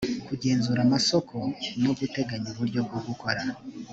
kugenzura 0.27 0.79
amasoko 0.87 1.35
no 1.83 1.91
guteganya 1.99 2.47
uburyo 2.53 2.79
bwo 2.87 2.99
gukora 3.07 3.41